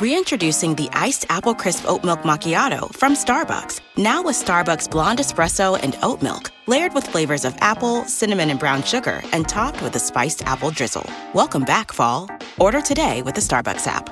Reintroducing 0.00 0.74
the 0.74 0.88
iced 0.92 1.24
apple 1.28 1.54
crisp 1.54 1.88
oat 1.88 2.02
milk 2.02 2.22
macchiato 2.22 2.92
from 2.96 3.14
Starbucks. 3.14 3.80
Now 3.96 4.24
with 4.24 4.34
Starbucks 4.34 4.90
blonde 4.90 5.20
espresso 5.20 5.78
and 5.80 5.96
oat 6.02 6.20
milk, 6.20 6.50
layered 6.66 6.92
with 6.94 7.06
flavors 7.06 7.44
of 7.44 7.54
apple, 7.60 8.04
cinnamon, 8.06 8.50
and 8.50 8.58
brown 8.58 8.82
sugar, 8.82 9.22
and 9.32 9.48
topped 9.48 9.80
with 9.82 9.94
a 9.94 10.00
spiced 10.00 10.42
apple 10.46 10.72
drizzle. 10.72 11.08
Welcome 11.32 11.62
back, 11.62 11.92
fall. 11.92 12.28
Order 12.58 12.80
today 12.80 13.22
with 13.22 13.36
the 13.36 13.40
Starbucks 13.40 13.86
app. 13.86 14.10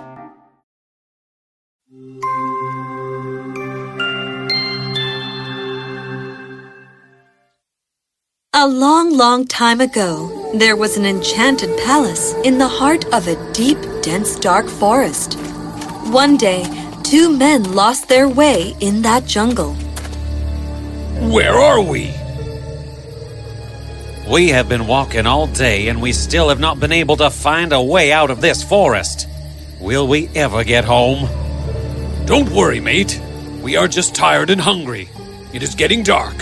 A 8.55 8.69
long, 8.69 9.17
long 9.17 9.49
time 9.49 9.81
ago, 9.81 10.53
there 10.55 10.77
was 10.77 10.97
an 10.97 11.05
enchanted 11.05 11.77
palace 11.79 12.35
in 12.45 12.59
the 12.59 12.69
heart 12.69 13.05
of 13.07 13.27
a 13.27 13.53
deep, 13.53 13.79
dense, 14.03 14.37
dark 14.37 14.69
forest. 14.69 15.37
One 16.13 16.37
day, 16.37 16.67
two 17.03 17.35
men 17.35 17.73
lost 17.73 18.07
their 18.07 18.29
way 18.29 18.77
in 18.81 19.01
that 19.01 19.25
jungle. 19.25 19.73
Where 21.33 21.55
are 21.55 21.81
we? 21.81 22.15
We 24.31 24.51
have 24.51 24.69
been 24.69 24.87
walking 24.87 25.27
all 25.27 25.47
day 25.47 25.89
and 25.89 26.03
we 26.03 26.13
still 26.13 26.51
have 26.51 26.61
not 26.61 26.79
been 26.79 26.93
able 26.93 27.17
to 27.17 27.31
find 27.31 27.73
a 27.73 27.81
way 27.81 28.13
out 28.13 28.31
of 28.31 28.43
this 28.43 28.63
forest. 28.63 29.27
Will 29.81 30.07
we 30.07 30.29
ever 30.35 30.65
get 30.65 30.85
home? 30.85 31.31
Don't 32.27 32.51
worry, 32.51 32.79
mate. 32.79 33.19
We 33.63 33.77
are 33.77 33.89
just 33.89 34.15
tired 34.15 34.51
and 34.51 34.61
hungry. 34.61 35.09
It 35.55 35.63
is 35.63 35.75
getting 35.75 36.03
dark. 36.03 36.37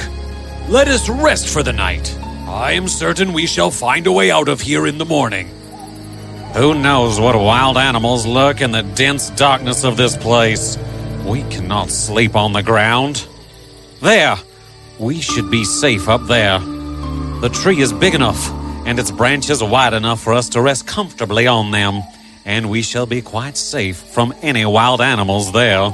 Let 0.69 0.89
us 0.89 1.09
rest 1.09 1.49
for 1.49 1.63
the 1.63 1.73
night. 1.73 2.19
I 2.49 2.73
am 2.73 2.89
certain 2.89 3.33
we 3.33 3.47
shall 3.47 3.71
find 3.71 4.09
a 4.09 4.13
way 4.13 4.33
out 4.33 4.49
of 4.49 4.61
here 4.61 4.89
in 4.89 4.99
the 4.99 5.05
morning. 5.05 5.60
Who 6.55 6.75
knows 6.75 7.21
what 7.21 7.37
wild 7.37 7.79
animals 7.79 8.27
lurk 8.27 8.61
in 8.61 8.73
the 8.73 8.83
dense 8.83 9.31
darkness 9.31 9.85
of 9.85 9.97
this 9.97 10.17
place? 10.17 10.77
We 11.25 11.43
cannot 11.45 11.91
sleep 11.91 12.35
on 12.35 12.53
the 12.53 12.63
ground. 12.63 13.25
There! 14.03 14.37
We 14.99 15.21
should 15.21 15.49
be 15.49 15.65
safe 15.65 16.09
up 16.09 16.27
there. 16.27 16.59
The 16.59 17.51
tree 17.53 17.81
is 17.81 17.93
big 17.93 18.17
enough, 18.17 18.51
and 18.85 18.99
its 18.99 19.13
branches 19.13 19.63
wide 19.63 19.95
enough 19.95 20.21
for 20.21 20.35
us 20.35 20.49
to 20.51 20.61
rest 20.61 20.89
comfortably 20.89 21.47
on 21.47 21.71
them, 21.71 22.03
and 22.45 22.69
we 22.69 22.83
shall 22.83 23.07
be 23.07 23.23
quite 23.23 23.57
safe 23.57 23.97
from 23.97 24.35
any 24.43 24.67
wild 24.67 25.01
animals 25.01 25.53
there. 25.53 25.93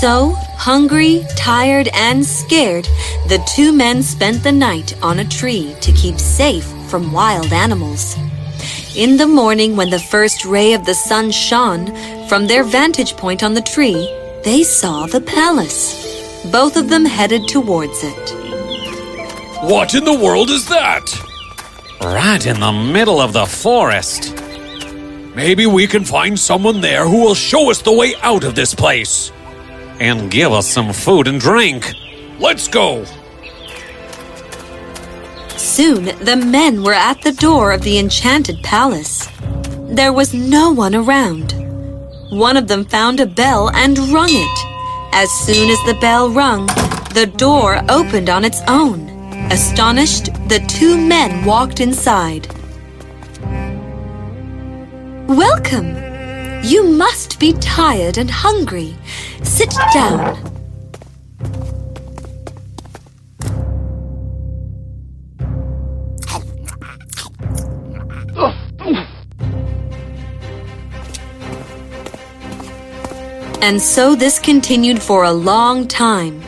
So, 0.00 0.30
hungry, 0.56 1.24
tired, 1.36 1.88
and 1.92 2.24
scared, 2.24 2.84
the 3.26 3.44
two 3.54 3.72
men 3.72 4.04
spent 4.04 4.44
the 4.44 4.52
night 4.52 4.96
on 5.02 5.18
a 5.18 5.24
tree 5.28 5.74
to 5.80 5.92
keep 5.92 6.18
safe 6.18 6.64
from 6.88 7.12
wild 7.12 7.52
animals. 7.52 8.16
In 8.96 9.18
the 9.18 9.26
morning, 9.26 9.76
when 9.76 9.90
the 9.90 9.98
first 9.98 10.46
ray 10.46 10.72
of 10.72 10.86
the 10.86 10.94
sun 10.94 11.30
shone, 11.30 11.94
from 12.28 12.46
their 12.46 12.64
vantage 12.64 13.14
point 13.14 13.42
on 13.42 13.52
the 13.52 13.60
tree, 13.60 14.10
they 14.42 14.62
saw 14.62 15.04
the 15.04 15.20
palace. 15.20 16.42
Both 16.50 16.78
of 16.78 16.88
them 16.88 17.04
headed 17.04 17.46
towards 17.46 18.02
it. 18.02 18.30
What 19.60 19.94
in 19.94 20.06
the 20.06 20.18
world 20.18 20.48
is 20.48 20.66
that? 20.68 21.04
Right 22.00 22.46
in 22.46 22.58
the 22.58 22.72
middle 22.72 23.20
of 23.20 23.34
the 23.34 23.44
forest. 23.44 24.34
Maybe 25.34 25.66
we 25.66 25.86
can 25.86 26.06
find 26.06 26.38
someone 26.38 26.80
there 26.80 27.06
who 27.06 27.20
will 27.22 27.34
show 27.34 27.70
us 27.70 27.82
the 27.82 27.92
way 27.92 28.14
out 28.22 28.44
of 28.44 28.54
this 28.54 28.74
place. 28.74 29.30
And 30.00 30.30
give 30.30 30.52
us 30.52 30.66
some 30.66 30.94
food 30.94 31.28
and 31.28 31.38
drink. 31.38 31.92
Let's 32.38 32.66
go. 32.66 33.04
Soon 35.76 36.06
the 36.24 36.36
men 36.36 36.82
were 36.82 36.94
at 36.94 37.20
the 37.20 37.32
door 37.32 37.70
of 37.70 37.82
the 37.82 37.98
enchanted 37.98 38.62
palace. 38.62 39.28
There 39.90 40.14
was 40.14 40.32
no 40.32 40.70
one 40.70 40.94
around. 40.94 41.52
One 42.30 42.56
of 42.56 42.66
them 42.66 42.86
found 42.86 43.20
a 43.20 43.26
bell 43.26 43.68
and 43.74 43.98
rung 44.08 44.30
it. 44.30 44.58
As 45.12 45.30
soon 45.30 45.68
as 45.68 45.78
the 45.84 45.98
bell 46.00 46.30
rung, 46.30 46.64
the 47.12 47.30
door 47.36 47.82
opened 47.90 48.30
on 48.30 48.42
its 48.42 48.62
own. 48.68 49.00
Astonished, 49.52 50.32
the 50.48 50.64
two 50.66 50.96
men 50.96 51.44
walked 51.44 51.80
inside. 51.80 52.48
Welcome! 55.28 55.94
You 56.64 56.84
must 56.88 57.38
be 57.38 57.52
tired 57.52 58.16
and 58.16 58.30
hungry. 58.30 58.96
Sit 59.42 59.74
down. 59.92 60.45
And 73.66 73.82
so 73.82 74.14
this 74.14 74.38
continued 74.38 75.02
for 75.02 75.24
a 75.24 75.32
long 75.32 75.88
time. 75.88 76.40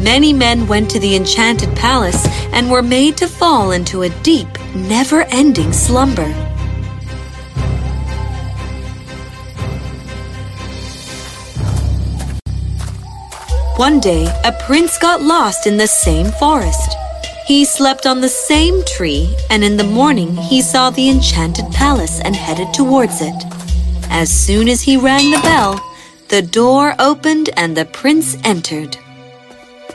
Many 0.00 0.32
men 0.32 0.68
went 0.68 0.88
to 0.92 1.00
the 1.00 1.16
enchanted 1.16 1.74
palace 1.74 2.24
and 2.52 2.70
were 2.70 2.84
made 2.84 3.16
to 3.16 3.26
fall 3.26 3.72
into 3.72 4.02
a 4.02 4.08
deep, 4.22 4.46
never 4.76 5.22
ending 5.22 5.72
slumber. 5.72 6.30
One 13.76 13.98
day, 13.98 14.32
a 14.44 14.52
prince 14.64 14.96
got 14.98 15.20
lost 15.20 15.66
in 15.66 15.78
the 15.78 15.88
same 15.88 16.30
forest. 16.38 16.96
He 17.48 17.64
slept 17.64 18.06
on 18.06 18.20
the 18.20 18.28
same 18.28 18.84
tree, 18.84 19.34
and 19.50 19.64
in 19.64 19.76
the 19.76 19.92
morning 19.98 20.36
he 20.36 20.62
saw 20.62 20.90
the 20.90 21.08
enchanted 21.08 21.72
palace 21.72 22.20
and 22.20 22.36
headed 22.36 22.72
towards 22.72 23.20
it. 23.20 23.51
As 24.14 24.30
soon 24.30 24.68
as 24.68 24.82
he 24.82 24.98
rang 24.98 25.30
the 25.30 25.40
bell, 25.40 25.80
the 26.28 26.42
door 26.42 26.94
opened 26.98 27.48
and 27.56 27.74
the 27.74 27.86
prince 27.86 28.36
entered. 28.44 28.98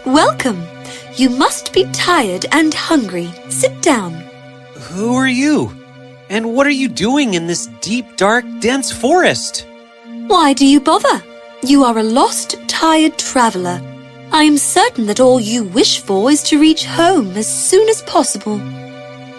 Welcome! 0.08 0.64
You 1.16 1.30
must 1.30 1.72
be 1.72 1.84
tired 1.94 2.48
and 2.52 2.74
hungry. 2.74 3.32
Sit 3.50 3.80
down. 3.84 4.14
Who 4.90 5.14
are 5.14 5.28
you? 5.28 5.72
And 6.32 6.56
what 6.56 6.66
are 6.66 6.82
you 6.82 6.88
doing 6.90 7.36
in 7.36 7.46
this 7.46 7.68
deep, 7.80 8.18
dark, 8.18 8.44
dense 8.60 8.92
forest? 8.92 9.68
Why 10.26 10.52
do 10.52 10.66
you 10.66 10.80
bother? 10.80 11.24
You 11.62 11.84
are 11.84 12.00
a 12.00 12.04
lost, 12.04 12.56
tired 12.68 13.20
traveler. 13.20 13.80
I 14.32 14.44
am 14.44 14.58
certain 14.58 15.06
that 15.06 15.20
all 15.20 15.40
you 15.40 15.64
wish 15.64 16.00
for 16.00 16.32
is 16.32 16.42
to 16.50 16.60
reach 16.60 16.86
home 16.86 17.38
as 17.38 17.48
soon 17.48 17.88
as 17.88 18.02
possible. 18.02 18.60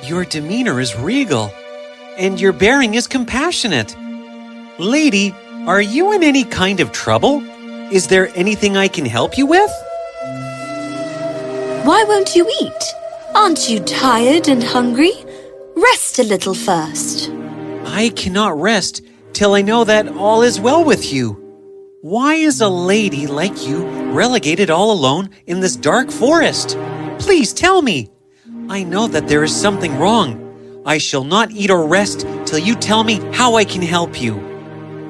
Your 0.04 0.24
demeanor 0.24 0.80
is 0.80 0.96
regal, 0.96 1.52
and 2.16 2.40
your 2.40 2.52
bearing 2.52 2.94
is 2.94 3.08
compassionate. 3.08 3.96
Lady, 4.80 5.34
are 5.66 5.80
you 5.80 6.12
in 6.12 6.22
any 6.22 6.44
kind 6.44 6.78
of 6.78 6.92
trouble? 6.92 7.42
Is 7.92 8.06
there 8.06 8.30
anything 8.36 8.76
I 8.76 8.86
can 8.86 9.04
help 9.04 9.36
you 9.36 9.44
with? 9.44 9.70
Why 11.84 12.04
won't 12.06 12.36
you 12.36 12.48
eat? 12.60 12.84
Aren't 13.34 13.68
you 13.68 13.80
tired 13.80 14.46
and 14.46 14.62
hungry? 14.62 15.10
Rest 15.74 16.20
a 16.20 16.22
little 16.22 16.54
first. 16.54 17.28
I 17.86 18.12
cannot 18.14 18.60
rest 18.60 19.02
till 19.32 19.54
I 19.54 19.62
know 19.62 19.82
that 19.82 20.06
all 20.06 20.42
is 20.42 20.60
well 20.60 20.84
with 20.84 21.12
you. 21.12 21.32
Why 22.02 22.34
is 22.34 22.60
a 22.60 22.68
lady 22.68 23.26
like 23.26 23.66
you 23.66 23.84
relegated 24.12 24.70
all 24.70 24.92
alone 24.92 25.30
in 25.48 25.58
this 25.58 25.74
dark 25.74 26.08
forest? 26.08 26.78
Please 27.18 27.52
tell 27.52 27.82
me. 27.82 28.10
I 28.68 28.84
know 28.84 29.08
that 29.08 29.26
there 29.26 29.42
is 29.42 29.54
something 29.54 29.98
wrong. 29.98 30.82
I 30.86 30.98
shall 30.98 31.24
not 31.24 31.50
eat 31.50 31.68
or 31.68 31.84
rest 31.84 32.20
till 32.46 32.60
you 32.60 32.76
tell 32.76 33.02
me 33.02 33.18
how 33.32 33.56
I 33.56 33.64
can 33.64 33.82
help 33.82 34.22
you. 34.22 34.47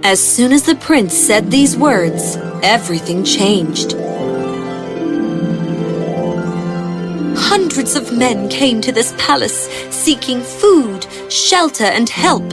As 0.05 0.21
soon 0.23 0.53
as 0.53 0.63
the 0.63 0.77
prince 0.77 1.13
said 1.13 1.51
these 1.51 1.77
words, 1.77 2.37
everything 2.63 3.25
changed. 3.25 3.93
Hundreds 7.37 7.95
of 7.97 8.17
men 8.17 8.49
came 8.49 8.81
to 8.81 8.93
this 8.93 9.13
palace 9.19 9.69
seeking 9.91 10.41
food, 10.41 11.07
shelter, 11.31 11.85
and 11.85 12.09
help. 12.09 12.49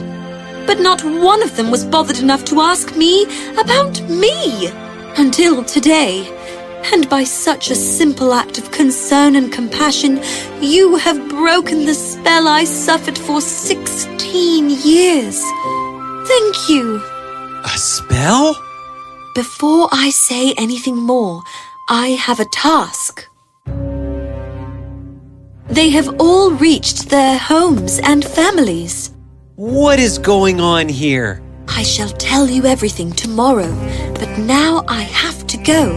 But 0.66 0.80
not 0.80 1.04
one 1.04 1.42
of 1.42 1.56
them 1.56 1.70
was 1.70 1.84
bothered 1.84 2.18
enough 2.18 2.44
to 2.46 2.60
ask 2.60 2.96
me 2.96 3.24
about 3.58 4.00
me 4.02 4.68
until 5.16 5.64
today. 5.64 6.26
And 6.92 7.08
by 7.08 7.24
such 7.24 7.70
a 7.70 7.74
simple 7.74 8.32
act 8.34 8.58
of 8.58 8.70
concern 8.70 9.36
and 9.36 9.52
compassion, 9.52 10.20
you 10.60 10.96
have 10.96 11.28
broken 11.28 11.84
the 11.84 11.94
spell 11.94 12.48
I 12.48 12.64
suffered 12.64 13.18
for 13.18 13.40
16 13.40 14.70
years. 14.70 15.40
Thank 16.28 16.68
you. 16.68 17.15
A 17.66 17.78
spell? 17.78 18.56
before 19.36 19.86
I 19.92 20.08
say 20.08 20.54
anything 20.54 20.96
more, 20.96 21.42
I 21.90 22.08
have 22.26 22.40
a 22.40 22.46
task. 22.46 23.28
They 25.68 25.90
have 25.90 26.08
all 26.18 26.52
reached 26.52 27.10
their 27.10 27.36
homes 27.36 28.00
and 28.02 28.24
families. 28.24 29.12
What 29.56 29.98
is 29.98 30.16
going 30.16 30.58
on 30.58 30.88
here? 30.88 31.42
I 31.68 31.82
shall 31.82 32.08
tell 32.08 32.48
you 32.48 32.64
everything 32.64 33.12
tomorrow, 33.12 33.70
but 34.14 34.38
now 34.38 34.82
I 34.88 35.02
have 35.02 35.46
to 35.48 35.58
go. 35.58 35.96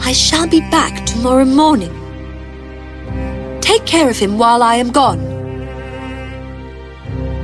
I 0.00 0.12
shall 0.12 0.48
be 0.48 0.62
back 0.62 1.06
tomorrow 1.06 1.44
morning. 1.44 1.94
Take 3.60 3.86
care 3.86 4.10
of 4.10 4.18
him 4.18 4.36
while 4.36 4.64
I 4.64 4.74
am 4.76 4.90
gone. 4.90 5.22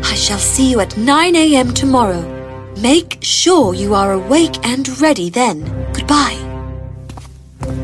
I 0.03 0.15
shall 0.15 0.41
see 0.41 0.73
you 0.73 0.81
at 0.81 0.97
9 0.97 1.37
a.m. 1.37 1.73
tomorrow. 1.73 2.40
Make 2.81 3.19
sure 3.21 3.75
you 3.75 3.93
are 3.95 4.13
awake 4.13 4.57
and 4.65 4.89
ready 5.03 5.29
then. 5.29 5.65
Goodbye. 5.93 6.39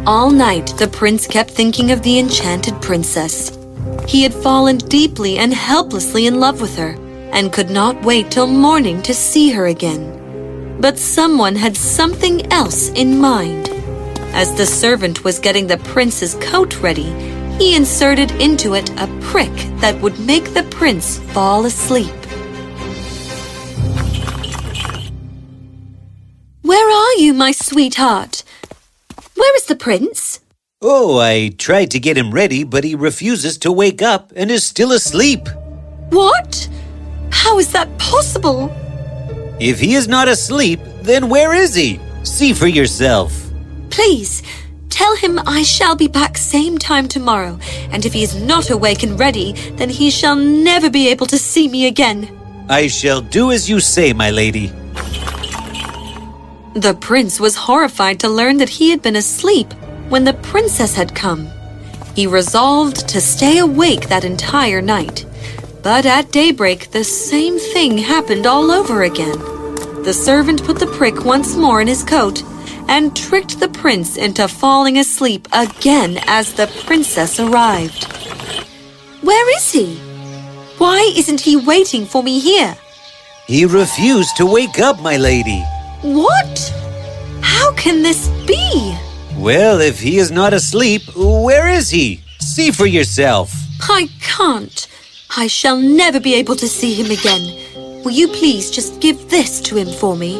All 0.06 0.30
night, 0.30 0.72
the 0.78 0.88
prince 0.88 1.26
kept 1.26 1.50
thinking 1.50 1.90
of 1.90 2.02
the 2.02 2.18
enchanted 2.18 2.80
princess. 2.80 3.58
He 4.08 4.22
had 4.22 4.32
fallen 4.32 4.78
deeply 4.78 5.36
and 5.36 5.52
helplessly 5.52 6.26
in 6.26 6.40
love 6.40 6.62
with 6.62 6.78
her 6.78 6.96
and 7.32 7.52
could 7.52 7.68
not 7.68 8.02
wait 8.04 8.30
till 8.30 8.46
morning 8.46 9.02
to 9.02 9.12
see 9.12 9.50
her 9.50 9.66
again. 9.66 10.78
But 10.80 10.98
someone 10.98 11.56
had 11.56 11.76
something 11.76 12.50
else 12.50 12.88
in 12.88 13.18
mind. 13.18 13.68
As 14.32 14.54
the 14.54 14.64
servant 14.64 15.24
was 15.24 15.38
getting 15.38 15.66
the 15.66 15.78
prince's 15.92 16.36
coat 16.36 16.80
ready, 16.80 17.12
he 17.58 17.76
inserted 17.76 18.30
into 18.40 18.72
it 18.72 18.88
a 18.98 19.08
prick 19.20 19.52
that 19.80 20.00
would 20.00 20.18
make 20.20 20.54
the 20.54 20.62
prince 20.70 21.18
fall 21.34 21.66
asleep. 21.66 22.14
Are 27.16 27.18
you, 27.18 27.32
my 27.32 27.50
sweetheart? 27.50 28.42
Where 29.36 29.56
is 29.56 29.64
the 29.64 29.76
prince? 29.76 30.40
Oh, 30.82 31.18
I 31.18 31.48
tried 31.56 31.90
to 31.92 31.98
get 31.98 32.18
him 32.18 32.30
ready, 32.30 32.62
but 32.62 32.84
he 32.84 32.94
refuses 32.94 33.56
to 33.58 33.72
wake 33.72 34.02
up 34.02 34.34
and 34.36 34.50
is 34.50 34.66
still 34.66 34.92
asleep. 34.92 35.48
What? 36.10 36.68
How 37.30 37.58
is 37.58 37.72
that 37.72 37.96
possible? 37.96 38.70
If 39.58 39.80
he 39.80 39.94
is 39.94 40.08
not 40.08 40.28
asleep, 40.28 40.78
then 41.00 41.30
where 41.30 41.54
is 41.54 41.74
he? 41.74 41.98
See 42.22 42.52
for 42.52 42.66
yourself. 42.66 43.32
Please, 43.88 44.42
tell 44.90 45.16
him 45.16 45.40
I 45.46 45.62
shall 45.62 45.96
be 45.96 46.08
back 46.08 46.36
same 46.36 46.76
time 46.76 47.08
tomorrow, 47.08 47.58
and 47.92 48.04
if 48.04 48.12
he 48.12 48.22
is 48.22 48.34
not 48.34 48.68
awake 48.68 49.02
and 49.02 49.18
ready, 49.18 49.52
then 49.76 49.88
he 49.88 50.10
shall 50.10 50.36
never 50.36 50.90
be 50.90 51.08
able 51.08 51.26
to 51.28 51.38
see 51.38 51.66
me 51.66 51.86
again. 51.86 52.28
I 52.68 52.88
shall 52.88 53.22
do 53.22 53.52
as 53.52 53.70
you 53.70 53.80
say, 53.80 54.12
my 54.12 54.30
lady. 54.30 54.70
The 56.76 56.92
prince 56.92 57.40
was 57.40 57.56
horrified 57.56 58.20
to 58.20 58.28
learn 58.28 58.58
that 58.58 58.68
he 58.68 58.90
had 58.90 59.00
been 59.00 59.16
asleep 59.16 59.72
when 60.10 60.24
the 60.24 60.34
princess 60.34 60.94
had 60.94 61.14
come. 61.14 61.48
He 62.14 62.26
resolved 62.26 63.08
to 63.08 63.18
stay 63.18 63.56
awake 63.56 64.10
that 64.10 64.26
entire 64.26 64.82
night. 64.82 65.24
But 65.82 66.04
at 66.04 66.32
daybreak, 66.32 66.90
the 66.90 67.02
same 67.02 67.58
thing 67.58 67.96
happened 67.96 68.46
all 68.46 68.70
over 68.70 69.04
again. 69.04 69.38
The 70.02 70.12
servant 70.12 70.64
put 70.64 70.78
the 70.78 70.94
prick 70.98 71.24
once 71.24 71.56
more 71.56 71.80
in 71.80 71.86
his 71.86 72.02
coat 72.04 72.42
and 72.88 73.16
tricked 73.16 73.58
the 73.58 73.70
prince 73.70 74.18
into 74.18 74.46
falling 74.46 74.98
asleep 74.98 75.48
again 75.54 76.18
as 76.26 76.52
the 76.52 76.66
princess 76.84 77.40
arrived. 77.40 78.04
Where 79.22 79.56
is 79.56 79.72
he? 79.72 79.96
Why 80.76 81.10
isn't 81.16 81.40
he 81.40 81.56
waiting 81.56 82.04
for 82.04 82.22
me 82.22 82.38
here? 82.38 82.76
He 83.46 83.64
refused 83.64 84.36
to 84.36 84.44
wake 84.44 84.78
up, 84.78 85.00
my 85.00 85.16
lady. 85.16 85.64
What? 86.14 86.72
How 87.42 87.72
can 87.72 88.02
this 88.02 88.28
be? 88.46 88.96
Well, 89.36 89.80
if 89.80 89.98
he 89.98 90.18
is 90.18 90.30
not 90.30 90.54
asleep, 90.54 91.02
where 91.16 91.68
is 91.68 91.90
he? 91.90 92.20
See 92.38 92.70
for 92.70 92.86
yourself. 92.86 93.52
I 93.80 94.08
can't. 94.20 94.86
I 95.36 95.48
shall 95.48 95.76
never 95.76 96.20
be 96.20 96.34
able 96.34 96.54
to 96.56 96.68
see 96.68 96.94
him 96.94 97.10
again. 97.10 98.04
Will 98.04 98.12
you 98.12 98.28
please 98.28 98.70
just 98.70 99.00
give 99.00 99.30
this 99.30 99.60
to 99.62 99.74
him 99.76 99.88
for 99.88 100.14
me? 100.16 100.36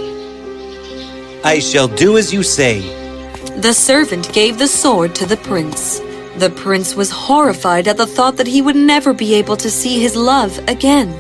I 1.43 1.59
shall 1.59 1.89
do 1.89 2.17
as 2.17 2.33
you 2.33 2.45
say. 2.45 2.81
The 3.57 3.75
servant 3.75 4.33
gave 4.33 4.59
the 4.59 4.69
sword 4.69 5.17
to 5.17 5.27
the 5.27 5.37
prince. 5.39 5.99
The 6.39 6.53
prince 6.55 6.95
was 6.95 7.11
horrified 7.11 7.89
at 7.89 7.97
the 7.97 8.07
thought 8.07 8.37
that 8.37 8.47
he 8.47 8.63
would 8.63 8.77
never 8.77 9.13
be 9.13 9.35
able 9.35 9.57
to 9.57 9.71
see 9.71 9.99
his 9.99 10.15
love 10.15 10.57
again. 10.69 11.11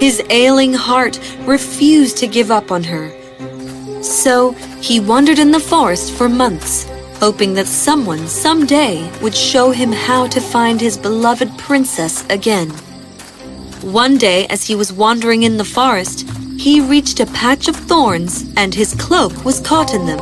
His 0.00 0.22
ailing 0.28 0.74
heart 0.74 1.18
refused 1.46 2.18
to 2.18 2.26
give 2.26 2.50
up 2.50 2.70
on 2.70 2.84
her. 2.84 3.10
So 4.04 4.52
he 4.82 5.00
wandered 5.00 5.38
in 5.38 5.50
the 5.50 5.58
forest 5.58 6.12
for 6.12 6.28
months, 6.28 6.86
hoping 7.20 7.54
that 7.54 7.66
someone 7.66 8.28
someday 8.28 9.10
would 9.22 9.34
show 9.34 9.70
him 9.70 9.92
how 9.92 10.26
to 10.26 10.42
find 10.42 10.78
his 10.78 10.98
beloved 10.98 11.56
princess 11.56 12.22
again. 12.28 12.68
One 13.80 14.18
day, 14.18 14.46
as 14.48 14.66
he 14.66 14.74
was 14.74 14.92
wandering 14.92 15.44
in 15.44 15.56
the 15.56 15.64
forest, 15.64 16.28
he 16.58 16.82
reached 16.82 17.18
a 17.20 17.26
patch 17.26 17.66
of 17.66 17.76
thorns 17.76 18.44
and 18.58 18.74
his 18.74 18.94
cloak 18.94 19.42
was 19.42 19.60
caught 19.60 19.94
in 19.94 20.04
them. 20.04 20.20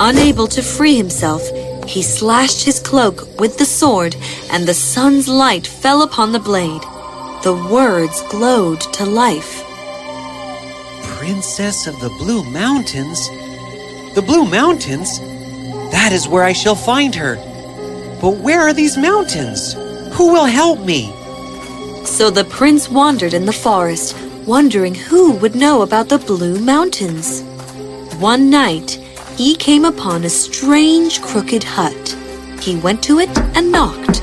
Unable 0.00 0.48
to 0.48 0.60
free 0.60 0.96
himself, 0.96 1.48
he 1.86 2.02
slashed 2.02 2.64
his 2.64 2.80
cloak 2.80 3.38
with 3.38 3.56
the 3.56 3.64
sword 3.64 4.16
and 4.50 4.66
the 4.66 4.74
sun's 4.74 5.28
light 5.28 5.66
fell 5.66 6.02
upon 6.02 6.32
the 6.32 6.40
blade. 6.40 6.82
The 7.44 7.68
words 7.70 8.20
glowed 8.30 8.80
to 8.94 9.06
life. 9.06 9.69
Princess 11.20 11.86
of 11.86 12.00
the 12.00 12.08
Blue 12.08 12.42
Mountains? 12.44 13.28
The 14.14 14.22
Blue 14.26 14.46
Mountains? 14.46 15.20
That 15.92 16.12
is 16.14 16.26
where 16.26 16.44
I 16.44 16.54
shall 16.54 16.74
find 16.74 17.14
her. 17.14 17.36
But 18.22 18.38
where 18.38 18.62
are 18.62 18.72
these 18.72 18.96
mountains? 18.96 19.74
Who 20.14 20.32
will 20.32 20.46
help 20.46 20.80
me? 20.80 21.12
So 22.06 22.30
the 22.30 22.46
prince 22.48 22.88
wandered 22.88 23.34
in 23.34 23.44
the 23.44 23.52
forest, 23.52 24.16
wondering 24.46 24.94
who 24.94 25.32
would 25.32 25.54
know 25.54 25.82
about 25.82 26.08
the 26.08 26.16
Blue 26.16 26.58
Mountains. 26.58 27.42
One 28.18 28.48
night, 28.48 28.92
he 29.36 29.54
came 29.54 29.84
upon 29.84 30.24
a 30.24 30.30
strange 30.30 31.20
crooked 31.20 31.62
hut. 31.62 32.16
He 32.62 32.76
went 32.76 33.02
to 33.02 33.18
it 33.18 33.28
and 33.54 33.70
knocked. 33.70 34.22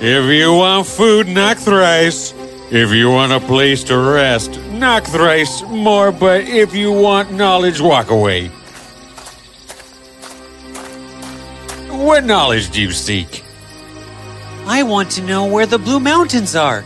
If 0.00 0.24
you 0.32 0.54
want 0.54 0.86
food, 0.86 1.28
knock 1.28 1.58
thrice. 1.58 2.32
If 2.70 2.90
you 2.90 3.10
want 3.10 3.32
a 3.32 3.40
place 3.40 3.84
to 3.84 3.98
rest, 3.98 4.58
knock 4.78 5.04
thrice 5.04 5.62
more. 5.62 6.12
But 6.12 6.42
if 6.42 6.74
you 6.74 6.92
want 6.92 7.32
knowledge, 7.32 7.80
walk 7.80 8.10
away. 8.10 8.48
What 11.88 12.24
knowledge 12.24 12.70
do 12.70 12.80
you 12.80 12.92
seek? 12.92 13.42
I 14.66 14.82
want 14.82 15.10
to 15.12 15.22
know 15.22 15.46
where 15.46 15.66
the 15.66 15.78
Blue 15.78 16.00
Mountains 16.00 16.54
are. 16.54 16.84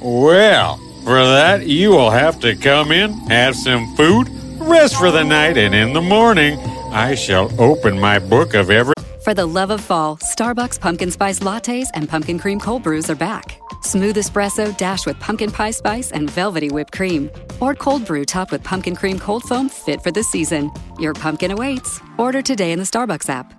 Well, 0.00 0.78
for 1.04 1.24
that, 1.24 1.66
you 1.66 1.90
will 1.90 2.10
have 2.10 2.40
to 2.40 2.56
come 2.56 2.90
in, 2.90 3.12
have 3.28 3.54
some 3.54 3.94
food, 3.96 4.28
rest 4.58 4.96
for 4.96 5.10
the 5.10 5.22
night, 5.22 5.56
and 5.56 5.74
in 5.74 5.92
the 5.92 6.02
morning, 6.02 6.58
I 6.90 7.14
shall 7.14 7.50
open 7.60 7.98
my 7.98 8.18
book 8.18 8.54
of 8.54 8.70
every. 8.70 8.91
For 9.24 9.34
the 9.34 9.46
love 9.46 9.70
of 9.70 9.80
fall, 9.80 10.16
Starbucks 10.16 10.80
pumpkin 10.80 11.08
spice 11.12 11.38
lattes 11.38 11.86
and 11.94 12.08
pumpkin 12.08 12.40
cream 12.40 12.58
cold 12.58 12.82
brews 12.82 13.08
are 13.08 13.14
back. 13.14 13.56
Smooth 13.80 14.16
espresso 14.16 14.76
dashed 14.76 15.06
with 15.06 15.20
pumpkin 15.20 15.52
pie 15.52 15.70
spice 15.70 16.10
and 16.10 16.28
velvety 16.28 16.70
whipped 16.70 16.92
cream. 16.92 17.30
Or 17.60 17.76
cold 17.76 18.04
brew 18.04 18.24
topped 18.24 18.50
with 18.50 18.64
pumpkin 18.64 18.96
cream 18.96 19.20
cold 19.20 19.44
foam 19.44 19.68
fit 19.68 20.02
for 20.02 20.10
the 20.10 20.24
season. 20.24 20.72
Your 20.98 21.14
pumpkin 21.14 21.52
awaits. 21.52 22.00
Order 22.18 22.42
today 22.42 22.72
in 22.72 22.80
the 22.80 22.84
Starbucks 22.84 23.28
app. 23.28 23.54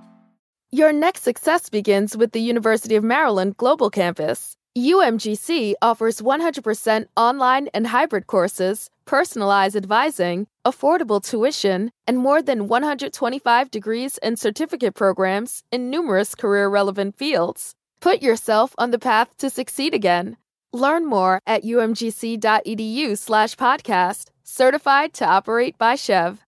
Your 0.71 0.91
next 0.91 1.23
success 1.23 1.69
begins 1.69 2.17
with 2.17 2.33
the 2.33 2.41
University 2.41 2.97
of 2.97 3.05
Maryland 3.05 3.55
Global 3.55 3.89
Campus. 3.89 4.57
UMGC 4.77 5.75
offers 5.81 6.19
100% 6.19 7.05
online 7.15 7.69
and 7.73 7.87
hybrid 7.87 8.27
courses, 8.27 8.89
personalized 9.05 9.75
advising, 9.75 10.47
affordable 10.65 11.23
tuition, 11.23 11.91
and 12.07 12.17
more 12.17 12.41
than 12.41 12.67
125 12.67 13.71
degrees 13.71 14.17
and 14.19 14.37
certificate 14.39 14.95
programs 14.95 15.63
in 15.71 15.89
numerous 15.89 16.35
career 16.35 16.67
relevant 16.67 17.17
fields. 17.17 17.75
Put 18.01 18.21
yourself 18.21 18.73
on 18.77 18.91
the 18.91 18.99
path 18.99 19.35
to 19.37 19.49
succeed 19.49 19.93
again. 19.93 20.37
Learn 20.73 21.05
more 21.05 21.39
at 21.45 21.63
umgc.edu/slash 21.63 23.55
podcast, 23.55 24.25
certified 24.43 25.13
to 25.13 25.25
operate 25.25 25.77
by 25.77 25.95
SCHEV. 25.95 26.39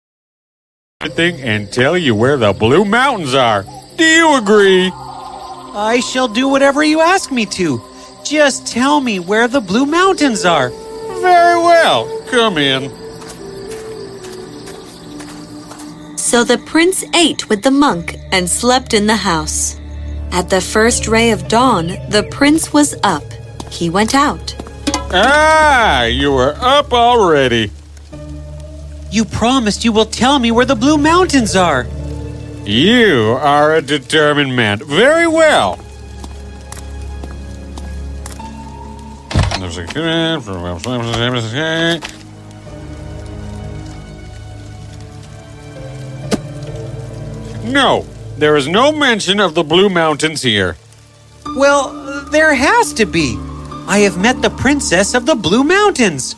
Thing 1.02 1.40
and 1.42 1.70
tell 1.70 1.98
you 1.98 2.14
where 2.14 2.38
the 2.38 2.52
Blue 2.54 2.84
Mountains 2.84 3.34
are. 3.34 3.64
Do 3.96 4.04
you 4.04 4.36
agree? 4.36 4.90
I 4.94 6.00
shall 6.00 6.28
do 6.28 6.48
whatever 6.48 6.82
you 6.82 7.00
ask 7.00 7.30
me 7.30 7.44
to. 7.46 7.80
Just 8.24 8.66
tell 8.66 9.00
me 9.00 9.18
where 9.18 9.46
the 9.46 9.60
Blue 9.60 9.84
Mountains 9.84 10.44
are. 10.44 10.70
Very 11.20 11.58
well. 11.60 12.23
Come 12.34 12.58
in. 12.58 12.90
So 16.18 16.42
the 16.42 16.60
prince 16.66 17.04
ate 17.14 17.48
with 17.48 17.62
the 17.62 17.70
monk 17.70 18.16
and 18.32 18.50
slept 18.50 18.92
in 18.92 19.06
the 19.06 19.14
house. 19.14 19.78
At 20.32 20.50
the 20.50 20.60
first 20.60 21.06
ray 21.06 21.30
of 21.30 21.46
dawn, 21.46 21.86
the 22.08 22.26
prince 22.32 22.72
was 22.72 22.96
up. 23.04 23.22
He 23.70 23.88
went 23.88 24.16
out. 24.16 24.56
Ah, 25.12 26.06
you 26.06 26.32
were 26.32 26.56
up 26.58 26.92
already. 26.92 27.70
You 29.12 29.24
promised 29.24 29.84
you 29.84 29.92
will 29.92 30.04
tell 30.04 30.40
me 30.40 30.50
where 30.50 30.66
the 30.66 30.74
Blue 30.74 30.98
Mountains 30.98 31.54
are. 31.54 31.86
You 32.64 33.38
are 33.40 33.76
a 33.76 33.80
determined 33.80 34.56
man. 34.56 34.80
Very 34.80 35.28
well. 35.28 35.78
No, 47.64 48.06
there 48.36 48.56
is 48.56 48.68
no 48.68 48.92
mention 48.92 49.40
of 49.40 49.54
the 49.54 49.64
Blue 49.64 49.88
Mountains 49.88 50.42
here. 50.42 50.76
Well, 51.56 52.24
there 52.30 52.54
has 52.54 52.92
to 52.94 53.06
be. 53.06 53.36
I 53.86 54.00
have 54.00 54.18
met 54.18 54.42
the 54.42 54.50
princess 54.50 55.14
of 55.14 55.26
the 55.26 55.34
Blue 55.34 55.64
Mountains. 55.64 56.34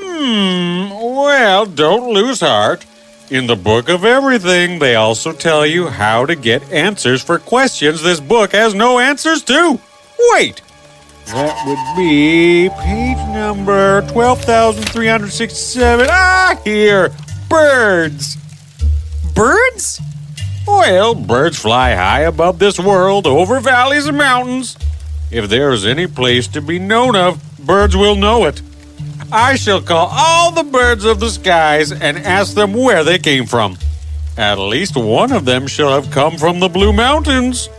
Hmm, 0.00 0.90
well, 0.90 1.66
don't 1.66 2.12
lose 2.12 2.40
heart. 2.40 2.84
In 3.30 3.46
the 3.46 3.56
book 3.56 3.88
of 3.88 4.04
everything, 4.04 4.78
they 4.78 4.94
also 4.94 5.32
tell 5.32 5.66
you 5.66 5.88
how 5.88 6.24
to 6.24 6.34
get 6.34 6.72
answers 6.72 7.22
for 7.22 7.38
questions 7.38 8.02
this 8.02 8.20
book 8.20 8.52
has 8.52 8.74
no 8.74 8.98
answers 8.98 9.42
to. 9.44 9.78
Wait! 10.32 10.62
That 11.26 11.66
would 11.66 11.96
be 11.96 12.70
page 12.80 13.18
number 13.34 14.00
12,367. 14.12 16.06
Ah, 16.10 16.58
here! 16.64 17.12
Birds! 17.50 18.38
Birds? 19.34 20.00
Well, 20.68 21.14
birds 21.14 21.58
fly 21.58 21.94
high 21.94 22.20
above 22.20 22.58
this 22.58 22.78
world, 22.78 23.26
over 23.26 23.58
valleys 23.58 24.06
and 24.06 24.18
mountains. 24.18 24.76
If 25.30 25.48
there 25.48 25.72
is 25.72 25.86
any 25.86 26.06
place 26.06 26.46
to 26.48 26.60
be 26.60 26.78
known 26.78 27.16
of, 27.16 27.40
birds 27.58 27.96
will 27.96 28.16
know 28.16 28.44
it. 28.44 28.60
I 29.32 29.56
shall 29.56 29.80
call 29.80 30.08
all 30.12 30.52
the 30.52 30.64
birds 30.64 31.06
of 31.06 31.20
the 31.20 31.30
skies 31.30 31.90
and 31.90 32.18
ask 32.18 32.54
them 32.54 32.74
where 32.74 33.02
they 33.02 33.18
came 33.18 33.46
from. 33.46 33.78
At 34.36 34.58
least 34.58 34.94
one 34.94 35.32
of 35.32 35.46
them 35.46 35.66
shall 35.66 35.90
have 35.90 36.10
come 36.10 36.36
from 36.36 36.60
the 36.60 36.68
Blue 36.68 36.92
Mountains. 36.92 37.70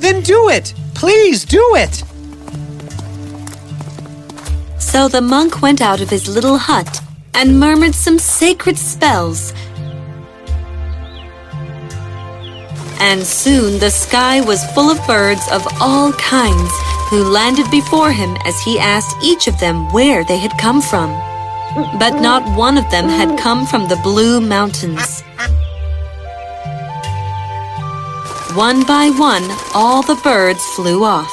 Then 0.00 0.20
do 0.22 0.48
it. 0.48 0.74
Please 0.94 1.44
do 1.44 1.64
it. 1.76 2.02
So 4.80 5.06
the 5.06 5.20
monk 5.20 5.62
went 5.62 5.80
out 5.80 6.00
of 6.00 6.10
his 6.10 6.28
little 6.28 6.58
hut 6.58 7.00
and 7.32 7.60
murmured 7.60 7.94
some 7.94 8.18
sacred 8.18 8.76
spells. 8.76 9.52
And 13.00 13.22
soon 13.22 13.78
the 13.78 13.90
sky 13.90 14.40
was 14.40 14.64
full 14.72 14.90
of 14.90 15.06
birds 15.06 15.46
of 15.50 15.66
all 15.80 16.12
kinds 16.12 16.72
who 17.10 17.24
landed 17.24 17.70
before 17.70 18.12
him 18.12 18.36
as 18.44 18.58
he 18.62 18.78
asked 18.78 19.16
each 19.22 19.46
of 19.46 19.58
them 19.60 19.92
where 19.92 20.24
they 20.24 20.38
had 20.38 20.58
come 20.58 20.80
from. 20.80 21.10
But 21.98 22.20
not 22.20 22.56
one 22.56 22.78
of 22.78 22.90
them 22.90 23.08
had 23.08 23.38
come 23.38 23.66
from 23.66 23.88
the 23.88 24.00
Blue 24.02 24.40
Mountains. 24.40 25.22
One 28.54 28.84
by 28.84 29.10
one, 29.10 29.44
all 29.74 30.02
the 30.02 30.20
birds 30.22 30.64
flew 30.76 31.04
off. 31.04 31.32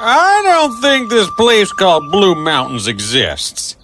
I 0.00 0.40
don't 0.42 0.80
think 0.80 1.08
this 1.08 1.30
place 1.36 1.72
called 1.72 2.10
Blue 2.10 2.34
Mountains 2.34 2.88
exists. 2.88 3.76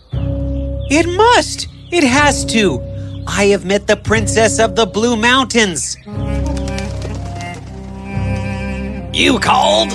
It 0.90 1.06
must. 1.06 1.68
It 1.92 2.02
has 2.04 2.44
to. 2.46 2.82
I 3.26 3.46
have 3.46 3.64
met 3.64 3.86
the 3.86 3.96
princess 3.96 4.58
of 4.58 4.76
the 4.76 4.86
Blue 4.86 5.16
Mountains. 5.16 5.96
You 9.16 9.38
called? 9.38 9.92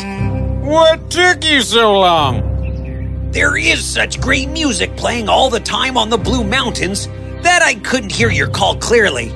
What 0.64 1.12
took 1.12 1.46
you 1.46 1.62
so 1.62 2.00
long? 2.00 3.30
There 3.30 3.56
is 3.56 3.86
such 3.86 4.20
great 4.20 4.50
music 4.50 4.98
playing 4.98 5.30
all 5.30 5.52
the 5.52 5.60
time 5.60 5.96
on 5.96 6.10
the 6.10 6.18
Blue 6.18 6.44
Mountains 6.44 7.06
that 7.44 7.62
I 7.62 7.76
couldn't 7.76 8.12
hear 8.12 8.32
your 8.32 8.50
call 8.50 8.78
clearly. 8.78 9.32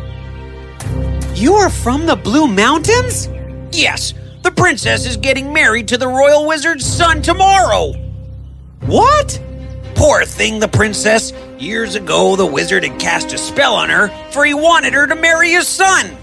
You 1.36 1.54
are 1.54 1.70
from 1.70 2.08
the 2.08 2.16
Blue 2.16 2.48
Mountains? 2.48 3.30
Yes, 3.72 4.16
the 4.42 4.50
princess 4.50 5.06
is 5.06 5.18
getting 5.18 5.54
married 5.54 5.88
to 5.90 5.98
the 5.98 6.08
royal 6.08 6.48
wizard's 6.48 6.84
son 6.84 7.22
tomorrow. 7.22 7.94
What? 8.88 9.40
Poor 9.94 10.26
thing, 10.26 10.60
the 10.60 10.68
princess. 10.68 11.32
Years 11.60 11.94
ago, 11.94 12.36
the 12.36 12.44
wizard 12.44 12.84
had 12.84 13.00
cast 13.00 13.34
a 13.34 13.38
spell 13.38 13.76
on 13.76 13.92
her, 13.92 14.08
for 14.32 14.46
he 14.46 14.56
wanted 14.56 14.96
her 14.96 15.06
to 15.06 15.16
marry 15.16 15.52
his 15.52 15.68
son. 15.68 16.18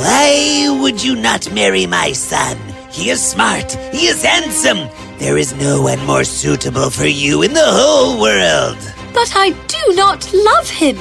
Why 0.00 0.78
would 0.80 1.02
you 1.02 1.16
not 1.16 1.52
marry 1.52 1.84
my 1.84 2.12
son? 2.12 2.56
He 2.92 3.10
is 3.10 3.20
smart, 3.20 3.72
he 3.92 4.06
is 4.06 4.22
handsome. 4.22 4.88
There 5.18 5.36
is 5.36 5.54
no 5.56 5.82
one 5.82 6.04
more 6.06 6.22
suitable 6.22 6.88
for 6.90 7.06
you 7.06 7.42
in 7.42 7.52
the 7.52 7.66
whole 7.66 8.20
world. 8.20 8.78
But 9.12 9.32
I 9.34 9.50
do 9.66 9.94
not 9.96 10.32
love 10.32 10.70
him. 10.70 10.96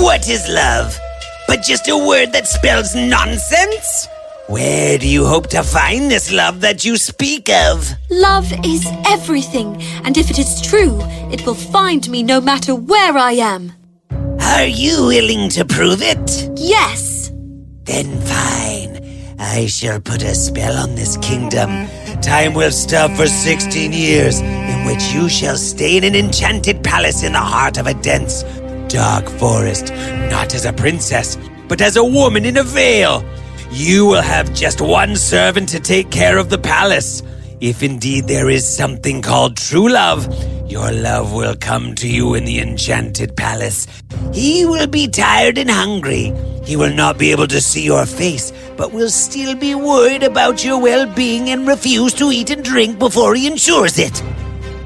What 0.00 0.28
is 0.28 0.48
love? 0.48 0.96
But 1.48 1.64
just 1.64 1.88
a 1.88 1.98
word 1.98 2.32
that 2.32 2.46
spells 2.46 2.94
nonsense? 2.94 4.06
Where 4.46 4.96
do 4.96 5.08
you 5.08 5.26
hope 5.26 5.48
to 5.48 5.64
find 5.64 6.08
this 6.08 6.30
love 6.30 6.60
that 6.60 6.84
you 6.84 6.96
speak 6.96 7.48
of? 7.50 7.90
Love 8.10 8.52
is 8.64 8.86
everything, 9.08 9.82
and 10.04 10.16
if 10.16 10.30
it 10.30 10.38
is 10.38 10.62
true, 10.62 11.00
it 11.32 11.44
will 11.44 11.56
find 11.56 12.08
me 12.08 12.22
no 12.22 12.40
matter 12.40 12.76
where 12.76 13.18
I 13.18 13.32
am. 13.32 13.72
Are 14.40 14.66
you 14.66 15.06
willing 15.06 15.48
to 15.50 15.64
prove 15.64 16.00
it? 16.00 16.48
Yes. 16.56 17.13
Then 17.84 18.18
fine. 18.22 19.36
I 19.38 19.66
shall 19.66 20.00
put 20.00 20.22
a 20.22 20.34
spell 20.34 20.74
on 20.76 20.94
this 20.94 21.18
kingdom. 21.18 21.86
Time 22.22 22.54
will 22.54 22.70
stop 22.70 23.10
for 23.10 23.26
16 23.26 23.92
years, 23.92 24.40
in 24.40 24.86
which 24.86 25.12
you 25.12 25.28
shall 25.28 25.56
stay 25.56 25.98
in 25.98 26.04
an 26.04 26.14
enchanted 26.14 26.82
palace 26.82 27.22
in 27.22 27.32
the 27.32 27.38
heart 27.38 27.76
of 27.76 27.86
a 27.86 27.94
dense, 27.94 28.42
dark 28.88 29.28
forest, 29.28 29.92
not 30.30 30.54
as 30.54 30.64
a 30.64 30.72
princess, 30.72 31.36
but 31.68 31.82
as 31.82 31.96
a 31.96 32.04
woman 32.04 32.46
in 32.46 32.56
a 32.56 32.62
veil. 32.62 33.22
You 33.70 34.06
will 34.06 34.22
have 34.22 34.54
just 34.54 34.80
one 34.80 35.14
servant 35.16 35.68
to 35.70 35.80
take 35.80 36.10
care 36.10 36.38
of 36.38 36.48
the 36.48 36.58
palace. 36.58 37.22
If 37.60 37.82
indeed 37.82 38.26
there 38.26 38.50
is 38.50 38.66
something 38.66 39.22
called 39.22 39.56
true 39.56 39.88
love, 39.88 40.26
your 40.70 40.90
love 40.92 41.32
will 41.32 41.54
come 41.56 41.94
to 41.96 42.08
you 42.08 42.34
in 42.34 42.44
the 42.44 42.58
enchanted 42.60 43.36
palace. 43.36 43.86
He 44.32 44.64
will 44.64 44.86
be 44.86 45.08
tired 45.08 45.58
and 45.58 45.70
hungry. 45.70 46.32
He 46.64 46.76
will 46.76 46.92
not 46.92 47.18
be 47.18 47.30
able 47.30 47.46
to 47.48 47.60
see 47.60 47.84
your 47.84 48.06
face, 48.06 48.52
but 48.76 48.92
will 48.92 49.10
still 49.10 49.54
be 49.54 49.74
worried 49.74 50.22
about 50.22 50.64
your 50.64 50.80
well 50.80 51.06
being 51.14 51.50
and 51.50 51.66
refuse 51.66 52.12
to 52.14 52.30
eat 52.30 52.50
and 52.50 52.64
drink 52.64 52.98
before 52.98 53.34
he 53.34 53.46
ensures 53.46 53.98
it. 53.98 54.22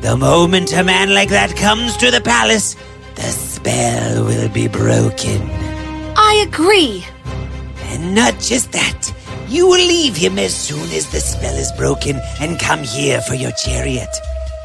The 0.02 0.16
moment 0.16 0.72
a 0.72 0.84
man 0.84 1.14
like 1.14 1.30
that 1.30 1.56
comes 1.56 1.96
to 1.96 2.10
the 2.10 2.20
palace, 2.20 2.76
the 3.14 3.22
spell 3.22 4.24
will 4.24 4.48
be 4.50 4.68
broken. 4.68 5.42
I 6.16 6.44
agree. 6.46 7.04
And 7.84 8.14
not 8.14 8.38
just 8.38 8.72
that, 8.72 9.12
you 9.48 9.66
will 9.66 9.84
leave 9.86 10.16
him 10.16 10.38
as 10.38 10.54
soon 10.54 10.90
as 10.92 11.10
the 11.10 11.20
spell 11.20 11.54
is 11.56 11.72
broken 11.72 12.20
and 12.40 12.58
come 12.58 12.82
here 12.82 13.20
for 13.20 13.34
your 13.34 13.52
chariot. 13.52 14.08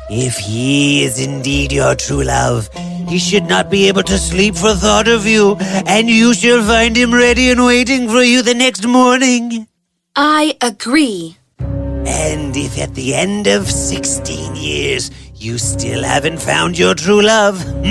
If 0.09 0.37
he 0.37 1.03
is 1.05 1.25
indeed 1.25 1.71
your 1.71 1.95
true 1.95 2.23
love, 2.23 2.69
he 3.07 3.17
should 3.17 3.45
not 3.45 3.69
be 3.69 3.87
able 3.87 4.03
to 4.03 4.17
sleep 4.17 4.55
for 4.55 4.73
thought 4.75 5.07
of 5.07 5.25
you, 5.25 5.55
and 5.87 6.09
you 6.09 6.33
shall 6.33 6.61
find 6.61 6.95
him 6.95 7.13
ready 7.13 7.49
and 7.51 7.63
waiting 7.65 8.09
for 8.09 8.21
you 8.21 8.41
the 8.41 8.53
next 8.53 8.85
morning. 8.85 9.67
I 10.15 10.57
agree. 10.61 11.37
And 11.59 12.55
if 12.55 12.77
at 12.77 12.93
the 12.95 13.15
end 13.15 13.47
of 13.47 13.71
16 13.71 14.55
years 14.55 15.09
you 15.35 15.57
still 15.57 16.03
haven't 16.03 16.41
found 16.41 16.77
your 16.77 16.93
true 16.95 17.21
love, 17.21 17.63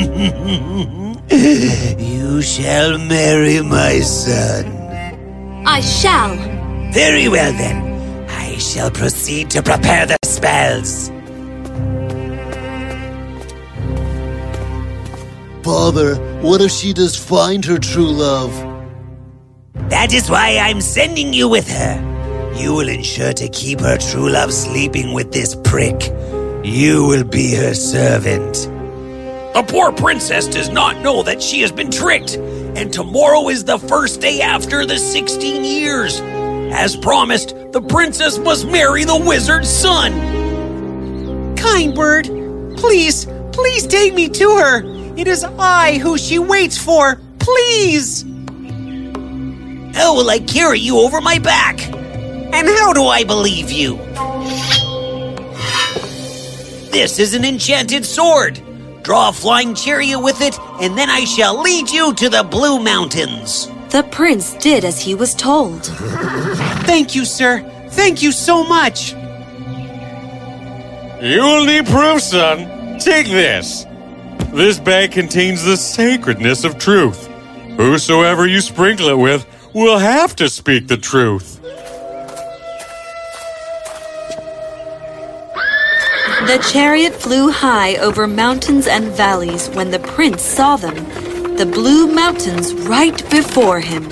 you 1.32 2.42
shall 2.42 2.98
marry 2.98 3.62
my 3.62 4.00
son. 4.00 4.66
I 5.66 5.80
shall. 5.80 6.51
Very 6.92 7.26
well 7.26 7.52
then. 7.54 8.28
I 8.28 8.58
shall 8.58 8.90
proceed 8.90 9.48
to 9.52 9.62
prepare 9.62 10.04
the 10.04 10.18
spells. 10.26 11.08
Father, 15.64 16.16
what 16.42 16.60
if 16.60 16.70
she 16.70 16.92
does 16.92 17.16
find 17.16 17.64
her 17.64 17.78
true 17.78 18.10
love? 18.10 18.52
That 19.88 20.12
is 20.12 20.28
why 20.28 20.58
I'm 20.58 20.82
sending 20.82 21.32
you 21.32 21.48
with 21.48 21.66
her. 21.70 22.52
You 22.58 22.74
will 22.74 22.90
ensure 22.90 23.32
to 23.32 23.48
keep 23.48 23.80
her 23.80 23.96
true 23.96 24.28
love 24.28 24.52
sleeping 24.52 25.14
with 25.14 25.32
this 25.32 25.54
prick. 25.64 26.12
You 26.62 27.06
will 27.06 27.24
be 27.24 27.54
her 27.54 27.72
servant. 27.72 28.68
The 29.54 29.64
poor 29.66 29.92
princess 29.92 30.46
does 30.46 30.68
not 30.68 31.00
know 31.00 31.22
that 31.22 31.42
she 31.42 31.62
has 31.62 31.72
been 31.72 31.90
tricked, 31.90 32.36
and 32.36 32.92
tomorrow 32.92 33.48
is 33.48 33.64
the 33.64 33.78
first 33.78 34.20
day 34.20 34.42
after 34.42 34.84
the 34.84 34.98
16 34.98 35.64
years. 35.64 36.20
As 36.72 36.96
promised, 36.96 37.54
the 37.72 37.82
princess 37.82 38.38
must 38.38 38.66
marry 38.66 39.04
the 39.04 39.16
wizard's 39.16 39.68
son. 39.68 40.12
Kind 41.54 41.94
bird, 41.94 42.24
please, 42.78 43.26
please 43.52 43.86
take 43.86 44.14
me 44.14 44.28
to 44.30 44.56
her. 44.56 44.82
It 45.16 45.28
is 45.28 45.44
I 45.44 45.98
who 45.98 46.16
she 46.16 46.38
waits 46.38 46.78
for. 46.78 47.20
Please. 47.38 48.22
How 49.94 50.16
will 50.16 50.30
I 50.30 50.38
carry 50.38 50.80
you 50.80 50.98
over 50.98 51.20
my 51.20 51.38
back? 51.38 51.80
And 51.92 52.66
how 52.66 52.94
do 52.94 53.04
I 53.04 53.22
believe 53.22 53.70
you? 53.70 53.96
This 56.90 57.18
is 57.18 57.34
an 57.34 57.44
enchanted 57.44 58.06
sword. 58.06 58.60
Draw 59.02 59.28
a 59.28 59.32
flying 59.32 59.74
chariot 59.74 60.20
with 60.20 60.40
it, 60.40 60.58
and 60.80 60.96
then 60.96 61.10
I 61.10 61.24
shall 61.24 61.60
lead 61.60 61.90
you 61.90 62.14
to 62.14 62.28
the 62.30 62.42
Blue 62.42 62.82
Mountains. 62.82 63.68
The 63.92 64.02
prince 64.10 64.54
did 64.54 64.86
as 64.86 64.98
he 64.98 65.14
was 65.14 65.34
told. 65.34 65.84
Thank 66.86 67.14
you, 67.14 67.26
sir. 67.26 67.60
Thank 67.90 68.22
you 68.22 68.32
so 68.32 68.64
much. 68.64 69.12
You'll 71.20 71.66
need 71.66 71.84
proof, 71.84 72.22
son. 72.22 72.98
Take 72.98 73.26
this. 73.26 73.84
This 74.54 74.78
bag 74.78 75.12
contains 75.12 75.62
the 75.62 75.76
sacredness 75.76 76.64
of 76.64 76.78
truth. 76.78 77.26
Whosoever 77.76 78.46
you 78.46 78.62
sprinkle 78.62 79.08
it 79.08 79.18
with 79.18 79.46
will 79.74 79.98
have 79.98 80.34
to 80.36 80.48
speak 80.48 80.88
the 80.88 80.96
truth. 80.96 81.60
The 86.46 86.66
chariot 86.72 87.12
flew 87.12 87.50
high 87.50 87.96
over 87.96 88.26
mountains 88.26 88.86
and 88.86 89.04
valleys 89.12 89.68
when 89.68 89.90
the 89.90 89.98
prince 89.98 90.42
saw 90.42 90.76
them. 90.76 91.21
The 91.62 91.70
blue 91.70 92.12
mountains 92.12 92.74
right 92.74 93.16
before 93.30 93.78
him. 93.78 94.08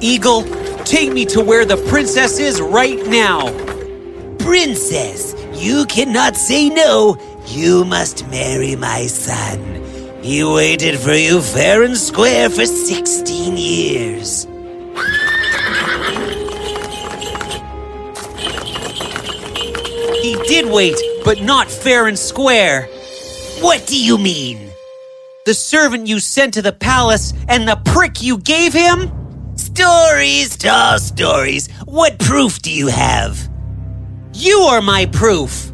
Eagle, 0.00 0.42
take 0.82 1.12
me 1.12 1.24
to 1.26 1.40
where 1.40 1.64
the 1.64 1.76
princess 1.88 2.40
is 2.40 2.60
right 2.60 2.98
now. 3.06 3.52
Princess, 4.38 5.36
you 5.52 5.86
cannot 5.86 6.34
say 6.34 6.68
no. 6.68 7.16
You 7.46 7.84
must 7.84 8.26
marry 8.26 8.74
my 8.74 9.06
son. 9.06 9.60
He 10.20 10.42
waited 10.42 10.98
for 10.98 11.12
you 11.12 11.42
fair 11.42 11.84
and 11.84 11.96
square 11.96 12.50
for 12.50 12.66
16 12.66 13.56
years. 13.56 14.48
He 20.24 20.34
did 20.48 20.66
wait, 20.72 20.96
but 21.24 21.40
not 21.40 21.70
fair 21.70 22.08
and 22.08 22.18
square. 22.18 22.88
What 23.60 23.86
do 23.86 23.96
you 23.96 24.18
mean? 24.18 24.63
The 25.44 25.52
servant 25.52 26.06
you 26.06 26.20
sent 26.20 26.54
to 26.54 26.62
the 26.62 26.72
palace 26.72 27.34
and 27.48 27.68
the 27.68 27.76
prick 27.84 28.22
you 28.22 28.38
gave 28.38 28.72
him? 28.72 29.12
Stories, 29.56 30.56
tall 30.56 30.98
stories. 30.98 31.70
What 31.84 32.18
proof 32.18 32.62
do 32.62 32.72
you 32.72 32.86
have? 32.86 33.46
You 34.32 34.60
are 34.60 34.80
my 34.80 35.04
proof. 35.04 35.70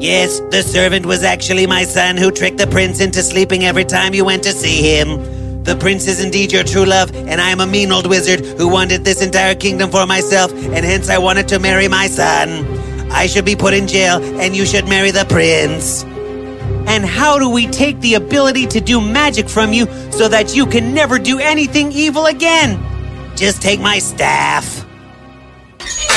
Yes, 0.00 0.38
the 0.52 0.62
servant 0.64 1.04
was 1.04 1.24
actually 1.24 1.66
my 1.66 1.82
son 1.82 2.16
who 2.16 2.30
tricked 2.30 2.58
the 2.58 2.68
prince 2.68 3.00
into 3.00 3.24
sleeping 3.24 3.64
every 3.64 3.84
time 3.84 4.14
you 4.14 4.24
went 4.24 4.44
to 4.44 4.52
see 4.52 4.80
him. 4.80 5.64
The 5.64 5.74
prince 5.74 6.06
is 6.06 6.22
indeed 6.22 6.52
your 6.52 6.62
true 6.62 6.84
love, 6.84 7.12
and 7.16 7.40
I 7.40 7.50
am 7.50 7.58
a 7.58 7.66
mean 7.66 7.90
old 7.90 8.06
wizard 8.06 8.46
who 8.46 8.68
wanted 8.68 9.04
this 9.04 9.20
entire 9.20 9.56
kingdom 9.56 9.90
for 9.90 10.06
myself, 10.06 10.52
and 10.52 10.84
hence 10.84 11.10
I 11.10 11.18
wanted 11.18 11.48
to 11.48 11.58
marry 11.58 11.88
my 11.88 12.06
son. 12.06 12.87
I 13.10 13.26
should 13.26 13.44
be 13.44 13.56
put 13.56 13.74
in 13.74 13.86
jail, 13.88 14.22
and 14.40 14.56
you 14.56 14.64
should 14.64 14.88
marry 14.88 15.10
the 15.10 15.24
prince. 15.24 16.04
And 16.88 17.04
how 17.04 17.38
do 17.38 17.50
we 17.50 17.66
take 17.66 18.00
the 18.00 18.14
ability 18.14 18.66
to 18.68 18.80
do 18.80 19.00
magic 19.00 19.48
from 19.48 19.72
you 19.72 19.86
so 20.10 20.28
that 20.28 20.56
you 20.56 20.66
can 20.66 20.94
never 20.94 21.18
do 21.18 21.38
anything 21.38 21.92
evil 21.92 22.26
again? 22.26 22.80
Just 23.36 23.60
take 23.60 23.80
my 23.80 23.98
staff. 23.98 24.86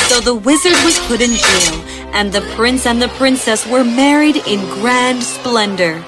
So 0.08 0.20
the 0.20 0.36
wizard 0.36 0.78
was 0.84 1.00
put 1.08 1.22
in 1.22 1.32
jail, 1.32 1.76
and 2.14 2.32
the 2.32 2.42
prince 2.56 2.86
and 2.86 3.02
the 3.02 3.10
princess 3.10 3.66
were 3.68 3.84
married 3.84 4.38
in 4.48 4.60
grand 4.82 5.24
splendor. 5.24 6.04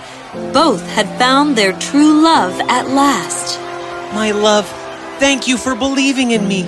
Both 0.51 0.81
had 0.89 1.07
found 1.19 1.55
their 1.55 1.73
true 1.79 2.21
love 2.23 2.59
at 2.69 2.87
last. 2.89 3.59
My 4.13 4.31
love, 4.31 4.67
thank 5.19 5.47
you 5.47 5.57
for 5.57 5.75
believing 5.75 6.31
in 6.31 6.47
me. 6.47 6.63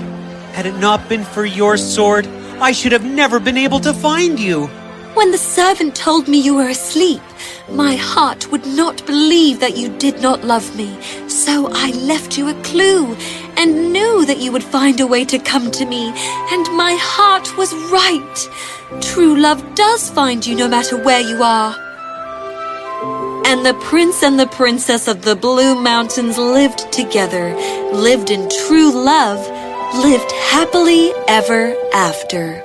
Had 0.53 0.65
it 0.65 0.77
not 0.77 1.09
been 1.09 1.23
for 1.23 1.45
your 1.45 1.75
sword, 1.77 2.25
I 2.61 2.71
should 2.71 2.93
have 2.93 3.03
never 3.03 3.39
been 3.39 3.57
able 3.57 3.79
to 3.81 3.93
find 3.93 4.39
you. 4.39 4.67
When 5.15 5.31
the 5.31 5.37
servant 5.37 5.95
told 5.95 6.27
me 6.27 6.39
you 6.39 6.55
were 6.55 6.69
asleep, 6.69 7.21
my 7.69 7.95
heart 7.95 8.51
would 8.51 8.65
not 8.65 9.05
believe 9.05 9.59
that 9.59 9.77
you 9.77 9.89
did 9.97 10.21
not 10.21 10.43
love 10.43 10.75
me. 10.75 10.97
So 11.27 11.69
I 11.71 11.91
left 11.91 12.37
you 12.37 12.49
a 12.49 12.61
clue 12.63 13.15
and 13.57 13.91
knew 13.91 14.25
that 14.25 14.39
you 14.39 14.51
would 14.51 14.63
find 14.63 14.99
a 14.99 15.07
way 15.07 15.25
to 15.25 15.39
come 15.39 15.71
to 15.71 15.85
me. 15.85 16.13
And 16.51 16.65
my 16.75 16.95
heart 16.99 17.57
was 17.57 17.73
right. 17.91 18.49
True 19.01 19.35
love 19.35 19.63
does 19.75 20.09
find 20.09 20.45
you 20.45 20.55
no 20.55 20.67
matter 20.67 21.01
where 21.01 21.21
you 21.21 21.43
are. 21.43 21.75
And 23.45 23.65
the 23.65 23.73
prince 23.75 24.23
and 24.23 24.39
the 24.39 24.47
princess 24.47 25.07
of 25.07 25.21
the 25.21 25.35
Blue 25.35 25.81
Mountains 25.81 26.37
lived 26.37 26.91
together, 26.91 27.55
lived 27.93 28.31
in 28.31 28.49
true 28.67 28.91
love, 28.91 29.39
lived 29.93 30.31
happily 30.31 31.11
ever 31.27 31.75
after. 31.93 32.64